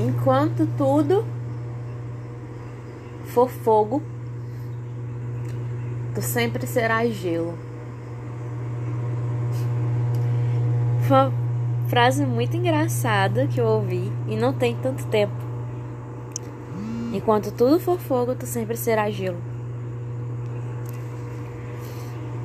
[0.00, 1.24] enquanto tudo
[3.26, 4.02] for fogo,
[6.14, 7.54] tu sempre serás gelo.
[11.06, 11.32] Foi uma
[11.88, 15.34] frase muito engraçada que eu ouvi e não tem tanto tempo.
[17.12, 19.38] Enquanto tudo for fogo, tu sempre serás gelo.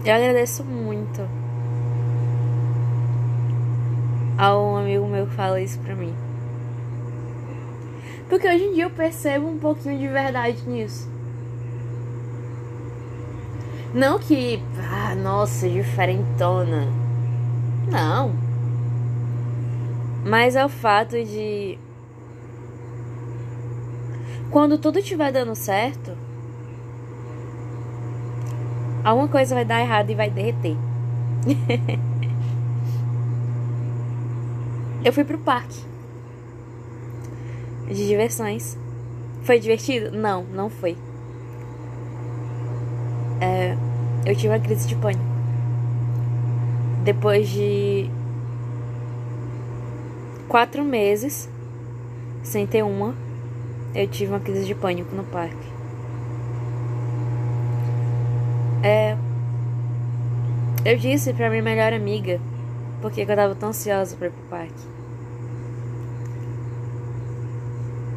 [0.03, 1.21] Eu agradeço muito
[4.37, 6.24] a um amigo meu que fala isso pra mim.
[8.29, 11.07] Porque hoje em dia eu percebo um pouquinho de verdade nisso.
[13.93, 14.61] Não que,
[14.91, 16.87] ah, nossa, diferentona.
[17.89, 18.33] Não.
[20.25, 21.77] Mas é o fato de.
[24.49, 26.11] Quando tudo estiver dando certo,
[29.03, 30.75] alguma coisa vai dar errado e vai derreter.
[35.05, 35.94] eu fui pro parque
[37.87, 38.77] de diversões.
[39.43, 40.11] Foi divertido?
[40.11, 40.97] Não, não foi.
[43.39, 43.77] É,
[44.25, 45.23] eu tive uma crise de pânico.
[47.03, 48.09] Depois de
[50.47, 51.49] quatro meses
[52.43, 53.13] sem ter uma,
[53.93, 55.67] eu tive uma crise de pânico no parque.
[58.81, 59.17] É,
[60.85, 62.39] eu disse pra minha melhor amiga
[63.01, 64.94] porque eu tava tão ansiosa pra ir pro parque.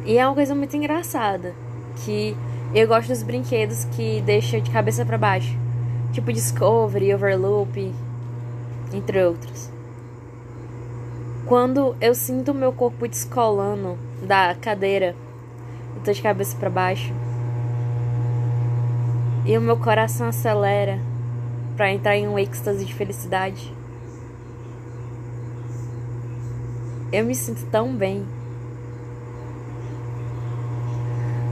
[0.05, 1.53] E é uma coisa muito engraçada,
[1.97, 2.35] que
[2.73, 5.55] eu gosto dos brinquedos que deixam de cabeça para baixo,
[6.11, 7.93] tipo Discovery, Overloop,
[8.93, 9.69] entre outros.
[11.45, 15.15] Quando eu sinto o meu corpo descolando da cadeira,
[15.95, 17.13] eu tô de cabeça para baixo,
[19.45, 20.99] e o meu coração acelera
[21.75, 23.73] para entrar em um êxtase de felicidade.
[27.11, 28.23] Eu me sinto tão bem.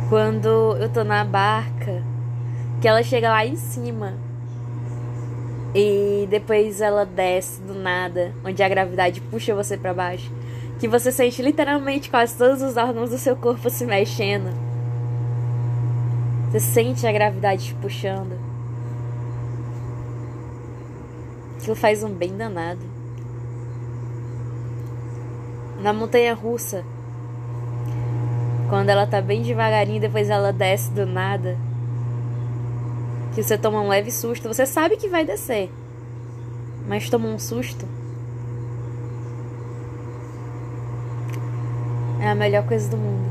[0.09, 2.01] Quando eu tô na barca,
[2.79, 4.13] que ela chega lá em cima
[5.75, 10.31] e depois ela desce do nada, onde a gravidade puxa você para baixo,
[10.79, 14.49] que você sente literalmente quase todos os órgãos do seu corpo se mexendo.
[16.51, 18.39] Você sente a gravidade te puxando.
[21.57, 22.81] Aquilo faz um bem danado.
[25.81, 26.85] Na montanha russa,
[28.69, 31.57] quando ela tá bem devagarinho, depois ela desce do nada.
[33.33, 34.47] Que você toma um leve susto.
[34.47, 35.71] Você sabe que vai descer.
[36.87, 37.85] Mas toma um susto.
[42.21, 43.29] É a melhor coisa do mundo.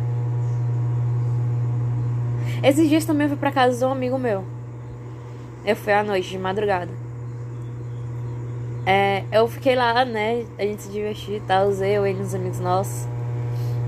[2.63, 4.45] Esses dias também eu fui pra casa de um amigo meu.
[5.65, 6.91] Eu fui à noite, de madrugada.
[8.87, 10.47] É, eu fiquei lá, né?
[10.59, 11.71] A gente se divertiu e tal.
[11.73, 13.07] Eu, e uns amigos nossos.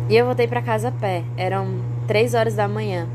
[0.08, 1.24] E eu voltei para casa a pé.
[1.36, 3.06] Eram três horas da manhã.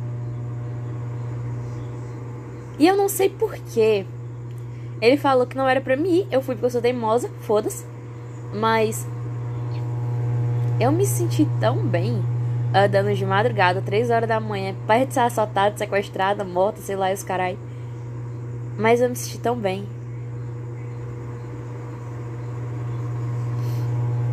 [2.77, 4.05] E eu não sei porquê.
[5.01, 6.27] Ele falou que não era pra mim ir.
[6.31, 7.85] Eu fui porque eu sou teimosa, foda-se.
[8.53, 9.07] Mas
[10.79, 12.21] eu me senti tão bem
[12.73, 17.11] andando de madrugada, três horas da manhã, perto de ser assaltada, sequestrada, morta, sei lá,
[17.11, 17.57] os carai.
[18.77, 19.87] Mas eu me senti tão bem.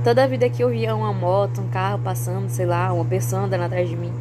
[0.03, 3.43] Toda a vida que eu via uma moto, um carro passando, sei lá, uma pessoa
[3.43, 4.12] andando atrás de mim.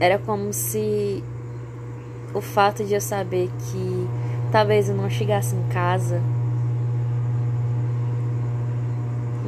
[0.00, 1.22] Era como se
[2.32, 4.08] o fato de eu saber que
[4.50, 6.20] talvez eu não chegasse em casa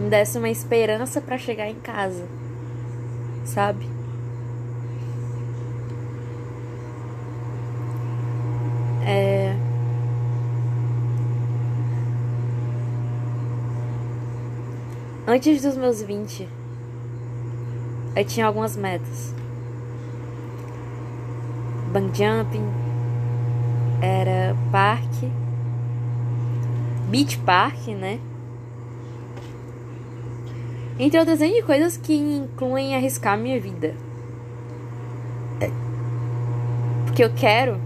[0.02, 2.26] me desse uma esperança para chegar em casa,
[3.44, 3.88] sabe?
[9.06, 9.54] É
[15.34, 16.46] Antes dos meus 20,
[18.14, 19.34] eu tinha algumas metas.
[21.90, 22.68] Bang jumping,
[24.02, 25.32] era parque,
[27.08, 28.20] beach park, né?
[30.98, 33.94] Entre outras N coisas que incluem arriscar minha vida.
[37.06, 37.80] Porque eu quero,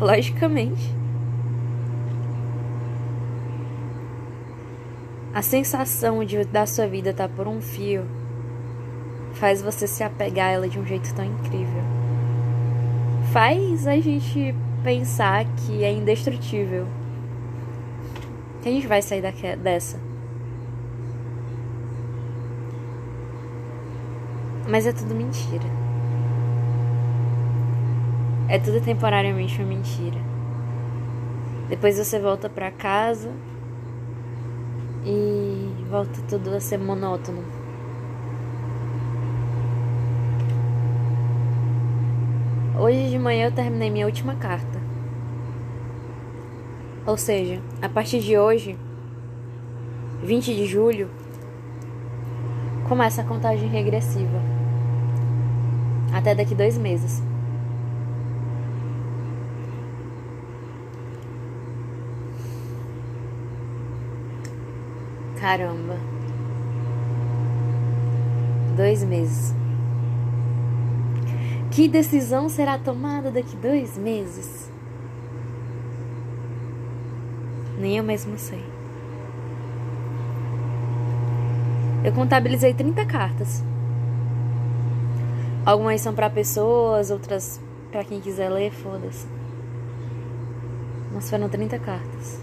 [0.00, 1.03] logicamente.
[5.34, 8.06] A sensação de da sua vida estar tá por um fio
[9.32, 11.82] faz você se apegar a ela de um jeito tão incrível.
[13.32, 14.54] Faz a gente
[14.84, 16.86] pensar que é indestrutível.
[18.62, 19.98] Que a gente vai sair daqui, dessa.
[24.68, 25.64] Mas é tudo mentira.
[28.48, 30.20] É tudo temporariamente uma mentira.
[31.68, 33.32] Depois você volta para casa
[35.04, 37.42] e volta tudo a ser monótono.
[42.78, 44.82] Hoje de manhã eu terminei minha última carta.
[47.06, 48.78] Ou seja, a partir de hoje,
[50.22, 51.10] 20 de julho,
[52.88, 54.40] começa a contagem regressiva.
[56.12, 57.22] Até daqui dois meses.
[65.44, 65.98] Caramba.
[68.74, 69.54] Dois meses.
[71.70, 74.70] Que decisão será tomada daqui dois meses?
[77.78, 78.64] Nem eu mesmo sei.
[82.02, 83.62] Eu contabilizei 30 cartas.
[85.66, 87.60] Algumas são para pessoas, outras
[87.92, 89.26] para quem quiser ler, foda-se.
[91.12, 92.42] Mas foram 30 cartas.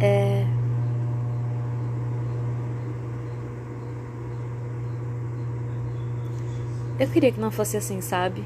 [0.00, 0.46] É.
[7.00, 8.44] Eu queria que não fosse assim, sabe?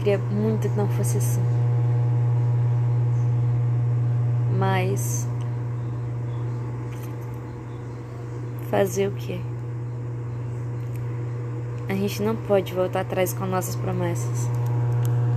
[0.00, 1.40] Queria muito que não fosse assim.
[4.58, 5.26] Mas.
[8.70, 9.40] Fazer o quê?
[11.88, 14.59] A gente não pode voltar atrás com nossas promessas.